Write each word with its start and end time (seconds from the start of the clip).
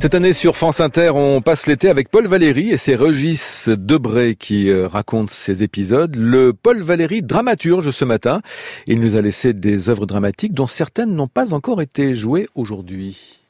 Cette 0.00 0.14
année 0.14 0.32
sur 0.32 0.54
France 0.54 0.80
Inter, 0.80 1.10
on 1.16 1.42
passe 1.42 1.66
l'été 1.66 1.88
avec 1.88 2.08
Paul 2.08 2.28
Valéry 2.28 2.70
et 2.70 2.76
c'est 2.76 2.94
Regis 2.94 3.64
Debray 3.66 4.36
qui 4.36 4.70
euh, 4.70 4.86
raconte 4.86 5.32
ces 5.32 5.64
épisodes. 5.64 6.14
Le 6.14 6.52
Paul 6.52 6.80
Valéry 6.82 7.20
dramaturge 7.20 7.90
ce 7.90 8.04
matin. 8.04 8.40
Il 8.86 9.00
nous 9.00 9.16
a 9.16 9.20
laissé 9.20 9.54
des 9.54 9.88
œuvres 9.88 10.06
dramatiques 10.06 10.54
dont 10.54 10.68
certaines 10.68 11.16
n'ont 11.16 11.26
pas 11.26 11.52
encore 11.52 11.82
été 11.82 12.14
jouées 12.14 12.48
aujourd'hui. 12.54 13.40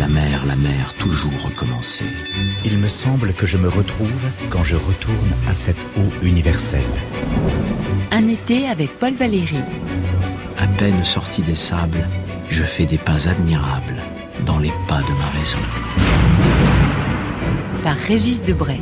La 0.00 0.08
mer, 0.08 0.46
la 0.46 0.56
mer, 0.56 0.94
toujours 0.98 1.38
recommencer. 1.44 2.06
Il 2.64 2.78
me 2.78 2.88
semble 2.88 3.34
que 3.34 3.44
je 3.44 3.58
me 3.58 3.68
retrouve 3.68 4.24
quand 4.48 4.62
je 4.62 4.76
retourne 4.76 5.32
à 5.50 5.52
cette 5.52 5.76
eau 5.98 6.24
universelle. 6.24 6.80
Un 8.10 8.26
été 8.26 8.68
avec 8.68 8.98
Paul 8.98 9.12
Valéry. 9.12 9.60
À 10.56 10.66
peine 10.66 11.04
sorti 11.04 11.42
des 11.42 11.54
sables, 11.54 12.08
je 12.48 12.62
fais 12.62 12.86
des 12.86 12.96
pas 12.96 13.28
admirables 13.28 14.02
dans 14.44 14.58
les 14.58 14.72
pas 14.88 15.02
de 15.02 15.12
ma 15.12 15.28
raison. 15.30 15.58
Par 17.82 17.96
Régis 17.96 18.42
Debray. 18.42 18.80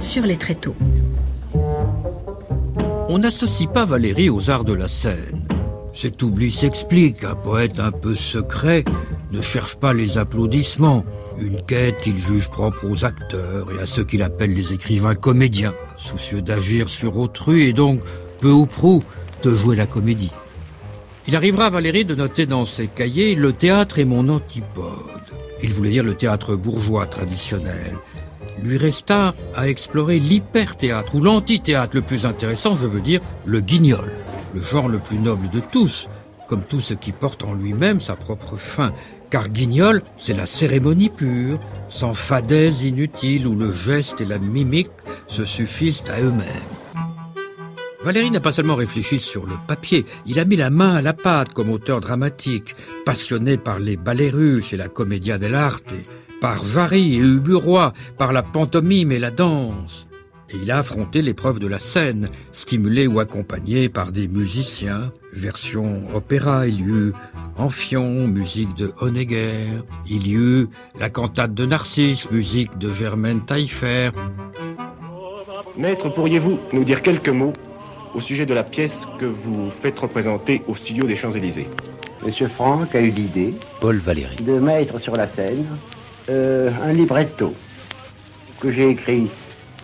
Sur 0.00 0.24
les 0.24 0.36
tréteaux. 0.36 0.76
On 3.08 3.18
n'associe 3.18 3.68
pas 3.72 3.84
Valérie 3.84 4.30
aux 4.30 4.50
arts 4.50 4.64
de 4.64 4.74
la 4.74 4.88
scène. 4.88 5.42
Cet 5.94 6.22
oubli 6.22 6.50
s'explique. 6.50 7.24
Un 7.24 7.34
poète 7.34 7.78
un 7.80 7.92
peu 7.92 8.14
secret 8.14 8.84
ne 9.32 9.40
cherche 9.40 9.76
pas 9.76 9.92
les 9.92 10.18
applaudissements, 10.18 11.04
une 11.38 11.60
quête 11.62 12.00
qu'il 12.00 12.18
juge 12.18 12.48
propre 12.48 12.88
aux 12.88 13.04
acteurs 13.04 13.68
et 13.72 13.82
à 13.82 13.86
ceux 13.86 14.04
qu'il 14.04 14.22
appelle 14.22 14.54
les 14.54 14.72
écrivains 14.72 15.14
comédiens, 15.14 15.74
soucieux 15.96 16.42
d'agir 16.42 16.88
sur 16.88 17.16
autrui 17.16 17.64
et 17.64 17.72
donc 17.72 18.00
peu 18.40 18.50
ou 18.50 18.66
prou 18.66 19.02
de 19.42 19.54
jouer 19.54 19.76
la 19.76 19.86
comédie. 19.86 20.32
Il 21.28 21.36
arrivera 21.36 21.66
à 21.66 21.70
Valérie 21.70 22.04
de 22.04 22.16
noter 22.16 22.46
dans 22.46 22.66
ses 22.66 22.88
cahiers 22.88 23.36
Le 23.36 23.52
théâtre 23.52 24.00
est 24.00 24.04
mon 24.04 24.28
antipode. 24.28 25.22
Il 25.62 25.72
voulait 25.72 25.90
dire 25.90 26.02
le 26.02 26.16
théâtre 26.16 26.56
bourgeois 26.56 27.06
traditionnel. 27.06 27.96
Lui 28.60 28.76
resta 28.76 29.34
à 29.54 29.68
explorer 29.68 30.18
l'hyper-théâtre 30.18 31.14
ou 31.14 31.22
l'antithéâtre 31.22 31.96
le 31.96 32.02
plus 32.02 32.26
intéressant, 32.26 32.76
je 32.76 32.86
veux 32.86 33.00
dire 33.00 33.20
le 33.44 33.60
guignol, 33.60 34.12
le 34.52 34.62
genre 34.62 34.88
le 34.88 34.98
plus 34.98 35.18
noble 35.18 35.48
de 35.50 35.60
tous, 35.60 36.08
comme 36.48 36.64
tout 36.64 36.80
ce 36.80 36.94
qui 36.94 37.12
porte 37.12 37.44
en 37.44 37.54
lui-même 37.54 38.00
sa 38.00 38.16
propre 38.16 38.56
fin. 38.56 38.92
Car 39.30 39.48
guignol, 39.48 40.02
c'est 40.18 40.36
la 40.36 40.46
cérémonie 40.46 41.08
pure, 41.08 41.58
sans 41.88 42.14
fadaise 42.14 42.82
inutile 42.82 43.46
où 43.46 43.54
le 43.54 43.72
geste 43.72 44.20
et 44.20 44.26
la 44.26 44.38
mimique 44.38 44.90
se 45.28 45.44
suffisent 45.44 46.04
à 46.08 46.20
eux-mêmes. 46.20 46.81
Valérie 48.04 48.32
n'a 48.32 48.40
pas 48.40 48.50
seulement 48.50 48.74
réfléchi 48.74 49.20
sur 49.20 49.46
le 49.46 49.54
papier, 49.68 50.04
il 50.26 50.40
a 50.40 50.44
mis 50.44 50.56
la 50.56 50.70
main 50.70 50.94
à 50.94 51.02
la 51.02 51.12
pâte 51.12 51.54
comme 51.54 51.70
auteur 51.70 52.00
dramatique, 52.00 52.74
passionné 53.04 53.56
par 53.56 53.78
les 53.78 53.96
ballets 53.96 54.30
russes 54.30 54.72
et 54.72 54.76
la 54.76 54.88
commedia 54.88 55.38
dell'arte, 55.38 55.94
par 56.40 56.64
Jarry 56.64 57.14
et 57.14 57.20
Uburoy, 57.20 57.92
par 58.18 58.32
la 58.32 58.42
pantomime 58.42 59.12
et 59.12 59.20
la 59.20 59.30
danse. 59.30 60.08
Et 60.50 60.56
il 60.60 60.70
a 60.72 60.78
affronté 60.78 61.22
l'épreuve 61.22 61.60
de 61.60 61.68
la 61.68 61.78
scène, 61.78 62.28
stimulé 62.50 63.06
ou 63.06 63.20
accompagné 63.20 63.88
par 63.88 64.10
des 64.10 64.26
musiciens. 64.26 65.12
Version 65.32 66.08
opéra, 66.12 66.66
il 66.66 66.80
y 66.80 66.84
eut 66.84 67.12
Amphion, 67.56 68.26
musique 68.26 68.74
de 68.74 68.92
Honegger. 69.00 69.80
Il 70.08 70.26
y 70.26 70.34
eut 70.34 70.66
la 70.98 71.08
cantate 71.08 71.54
de 71.54 71.64
Narcisse, 71.64 72.30
musique 72.32 72.76
de 72.78 72.92
Germaine 72.92 73.44
Taillefer. 73.44 74.10
Maître, 75.78 76.08
pourriez-vous 76.10 76.58
nous 76.72 76.84
dire 76.84 77.00
quelques 77.00 77.28
mots 77.28 77.52
au 78.14 78.20
sujet 78.20 78.46
de 78.46 78.54
la 78.54 78.62
pièce 78.62 78.94
que 79.18 79.26
vous 79.26 79.70
faites 79.82 79.98
représenter 79.98 80.62
au 80.68 80.74
studio 80.74 81.06
des 81.06 81.16
Champs-Élysées. 81.16 81.68
Monsieur 82.24 82.48
Franck 82.48 82.94
a 82.94 83.00
eu 83.00 83.10
l'idée 83.10 83.54
Paul 83.80 83.96
Valéry. 83.98 84.36
de 84.36 84.58
mettre 84.58 85.00
sur 85.00 85.16
la 85.16 85.28
scène 85.28 85.66
euh, 86.30 86.70
un 86.84 86.92
libretto 86.92 87.54
que 88.60 88.70
j'ai 88.70 88.90
écrit 88.90 89.28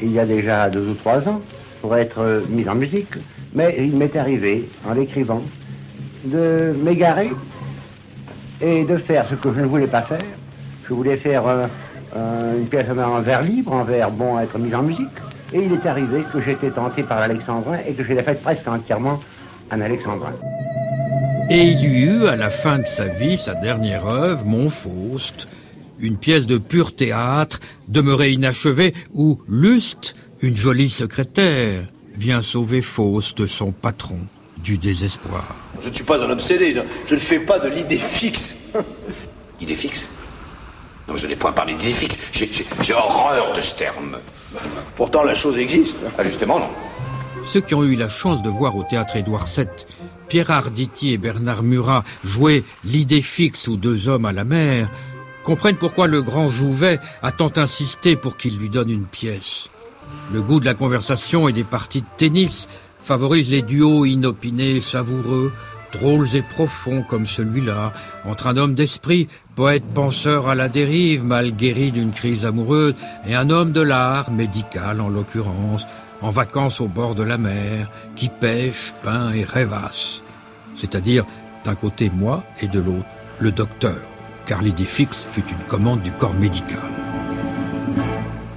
il 0.00 0.12
y 0.12 0.18
a 0.20 0.26
déjà 0.26 0.70
deux 0.70 0.86
ou 0.88 0.94
trois 0.94 1.26
ans 1.28 1.40
pour 1.80 1.96
être 1.96 2.18
euh, 2.20 2.40
mis 2.48 2.68
en 2.68 2.74
musique, 2.74 3.14
mais 3.54 3.76
il 3.78 3.96
m'est 3.96 4.14
arrivé, 4.16 4.68
en 4.88 4.94
l'écrivant, 4.94 5.42
de 6.24 6.74
m'égarer 6.82 7.30
et 8.60 8.84
de 8.84 8.96
faire 8.96 9.26
ce 9.28 9.34
que 9.34 9.52
je 9.54 9.60
ne 9.60 9.66
voulais 9.66 9.86
pas 9.86 10.02
faire. 10.02 10.24
Je 10.88 10.94
voulais 10.94 11.16
faire 11.16 11.46
euh, 11.46 11.66
euh, 12.16 12.58
une 12.58 12.66
pièce 12.66 12.86
en 12.90 13.20
vers 13.20 13.42
libre, 13.42 13.72
en 13.72 13.84
vers 13.84 14.10
bon 14.10 14.36
à 14.36 14.44
être 14.44 14.58
mise 14.58 14.74
en 14.74 14.82
musique. 14.82 15.06
Et 15.52 15.60
il 15.62 15.72
est 15.72 15.86
arrivé 15.86 16.24
que 16.32 16.42
j'étais 16.42 16.70
tenté 16.70 17.02
par 17.02 17.20
l'alexandrin 17.20 17.78
et 17.86 17.94
que 17.94 18.04
je 18.04 18.12
l'ai 18.12 18.22
faite 18.22 18.42
presque 18.42 18.66
entièrement 18.68 19.20
en 19.70 19.80
alexandrin. 19.80 20.32
Et 21.50 21.62
il 21.62 21.80
y 21.80 22.02
eut 22.04 22.26
à 22.26 22.36
la 22.36 22.50
fin 22.50 22.78
de 22.78 22.86
sa 22.86 23.06
vie 23.06 23.38
sa 23.38 23.54
dernière 23.54 24.06
œuvre, 24.06 24.44
Mon 24.44 24.68
Faust, 24.68 25.48
une 25.98 26.18
pièce 26.18 26.46
de 26.46 26.58
pur 26.58 26.94
théâtre, 26.94 27.60
demeurée 27.88 28.32
inachevée, 28.32 28.92
où 29.14 29.38
Luste, 29.48 30.14
une 30.42 30.56
jolie 30.56 30.90
secrétaire, 30.90 31.86
vient 32.14 32.42
sauver 32.42 32.82
Faust, 32.82 33.46
son 33.46 33.72
patron, 33.72 34.18
du 34.62 34.76
désespoir. 34.76 35.56
Je 35.80 35.88
ne 35.88 35.94
suis 35.94 36.04
pas 36.04 36.22
un 36.22 36.30
obsédé, 36.30 36.74
je, 36.74 36.80
je 37.06 37.14
ne 37.14 37.20
fais 37.20 37.40
pas 37.40 37.58
de 37.58 37.68
l'idée 37.68 37.96
fixe. 37.96 38.58
Idée 39.60 39.74
fixe? 39.74 40.06
Non, 41.08 41.16
je 41.16 41.26
n'ai 41.26 41.36
point 41.36 41.52
parlé 41.52 41.74
d'idée 41.74 41.92
fixe. 41.92 42.18
J'ai 42.32 42.94
horreur 42.94 43.54
de 43.54 43.60
ce 43.60 43.74
terme. 43.74 44.18
Pourtant, 44.96 45.24
la 45.24 45.34
chose 45.34 45.58
existe. 45.58 45.98
Ah, 46.18 46.24
justement, 46.24 46.58
non. 46.58 46.68
Ceux 47.46 47.60
qui 47.62 47.74
ont 47.74 47.84
eu 47.84 47.96
la 47.96 48.08
chance 48.08 48.42
de 48.42 48.50
voir 48.50 48.76
au 48.76 48.82
théâtre 48.82 49.16
Édouard 49.16 49.46
VII 49.46 49.66
Pierre 50.28 50.50
Arditi 50.50 51.14
et 51.14 51.18
Bernard 51.18 51.62
Murat 51.62 52.04
jouer 52.22 52.62
l'idée 52.84 53.22
fixe 53.22 53.68
ou 53.68 53.76
deux 53.76 54.08
hommes 54.08 54.26
à 54.26 54.32
la 54.32 54.44
mer 54.44 54.90
comprennent 55.44 55.76
pourquoi 55.76 56.06
le 56.06 56.20
grand 56.20 56.48
Jouvet 56.48 57.00
a 57.22 57.32
tant 57.32 57.50
insisté 57.56 58.16
pour 58.16 58.36
qu'il 58.36 58.58
lui 58.58 58.68
donne 58.68 58.90
une 58.90 59.06
pièce. 59.06 59.70
Le 60.30 60.42
goût 60.42 60.60
de 60.60 60.66
la 60.66 60.74
conversation 60.74 61.48
et 61.48 61.54
des 61.54 61.64
parties 61.64 62.02
de 62.02 62.06
tennis 62.18 62.68
favorise 63.02 63.50
les 63.50 63.62
duos 63.62 64.04
inopinés 64.04 64.76
et 64.76 64.80
savoureux, 64.82 65.50
drôles 65.92 66.34
et 66.36 66.42
profonds 66.42 67.02
comme 67.02 67.26
celui-là, 67.26 67.92
entre 68.24 68.46
un 68.46 68.56
homme 68.56 68.74
d'esprit, 68.74 69.28
poète 69.54 69.84
penseur 69.94 70.48
à 70.48 70.54
la 70.54 70.68
dérive, 70.68 71.24
mal 71.24 71.52
guéri 71.52 71.90
d'une 71.92 72.10
crise 72.10 72.44
amoureuse, 72.44 72.94
et 73.26 73.34
un 73.34 73.50
homme 73.50 73.72
de 73.72 73.80
l'art, 73.80 74.30
médical 74.30 75.00
en 75.00 75.08
l'occurrence, 75.08 75.86
en 76.20 76.30
vacances 76.30 76.80
au 76.80 76.86
bord 76.88 77.14
de 77.14 77.22
la 77.22 77.38
mer, 77.38 77.90
qui 78.16 78.28
pêche, 78.28 78.92
peint 79.02 79.32
et 79.32 79.44
rêvasse. 79.44 80.22
C'est-à-dire, 80.76 81.24
d'un 81.64 81.74
côté 81.74 82.10
moi 82.14 82.44
et 82.60 82.68
de 82.68 82.78
l'autre, 82.78 83.06
le 83.38 83.52
docteur, 83.52 83.96
car 84.46 84.62
l'idée 84.62 84.84
fixe 84.84 85.26
fut 85.30 85.44
une 85.48 85.66
commande 85.68 86.02
du 86.02 86.12
corps 86.12 86.34
médical. 86.34 86.80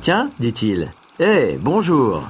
Tiens, 0.01 0.29
dit-il. 0.39 0.89
Eh, 1.19 1.57
bonjour. 1.61 2.27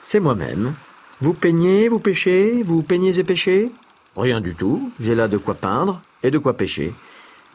C'est 0.00 0.20
moi-même. 0.20 0.74
Vous 1.20 1.34
peignez, 1.34 1.88
vous 1.88 1.98
pêchez, 1.98 2.62
vous 2.64 2.82
peignez 2.82 3.18
et 3.18 3.24
pêchez? 3.24 3.70
Rien 4.16 4.40
du 4.40 4.54
tout. 4.54 4.92
J'ai 5.00 5.14
là 5.14 5.28
de 5.28 5.38
quoi 5.38 5.54
peindre 5.54 6.00
et 6.22 6.30
de 6.30 6.38
quoi 6.38 6.56
pêcher. 6.56 6.92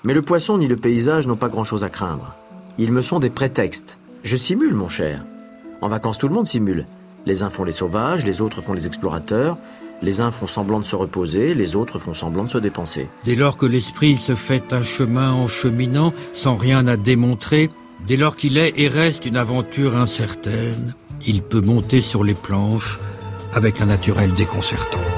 Mais 0.03 0.13
le 0.13 0.21
poisson 0.21 0.57
ni 0.57 0.67
le 0.67 0.75
paysage 0.75 1.27
n'ont 1.27 1.35
pas 1.35 1.49
grand-chose 1.49 1.83
à 1.83 1.89
craindre. 1.89 2.33
Ils 2.77 2.91
me 2.91 3.01
sont 3.01 3.19
des 3.19 3.29
prétextes. 3.29 3.97
Je 4.23 4.35
simule, 4.35 4.73
mon 4.73 4.89
cher. 4.89 5.23
En 5.81 5.87
vacances, 5.87 6.17
tout 6.17 6.27
le 6.27 6.33
monde 6.33 6.47
simule. 6.47 6.85
Les 7.25 7.43
uns 7.43 7.49
font 7.49 7.63
les 7.63 7.71
sauvages, 7.71 8.25
les 8.25 8.41
autres 8.41 8.61
font 8.61 8.73
les 8.73 8.87
explorateurs. 8.87 9.57
Les 10.01 10.21
uns 10.21 10.31
font 10.31 10.47
semblant 10.47 10.79
de 10.79 10.85
se 10.85 10.95
reposer, 10.95 11.53
les 11.53 11.75
autres 11.75 11.99
font 11.99 12.13
semblant 12.13 12.43
de 12.43 12.49
se 12.49 12.57
dépenser. 12.57 13.07
Dès 13.25 13.35
lors 13.35 13.57
que 13.57 13.65
l'esprit 13.65 14.17
se 14.17 14.35
fait 14.35 14.71
un 14.71 14.83
chemin 14.83 15.31
en 15.31 15.47
cheminant, 15.47 16.13
sans 16.33 16.55
rien 16.55 16.85
à 16.87 16.97
démontrer, 16.97 17.71
dès 18.05 18.15
lors 18.15 18.35
qu'il 18.35 18.57
est 18.57 18.73
et 18.77 18.87
reste 18.87 19.25
une 19.25 19.37
aventure 19.37 19.97
incertaine, 19.97 20.93
il 21.25 21.41
peut 21.41 21.61
monter 21.61 22.01
sur 22.01 22.23
les 22.23 22.35
planches 22.35 22.99
avec 23.53 23.81
un 23.81 23.87
naturel 23.87 24.33
déconcertant. 24.35 25.16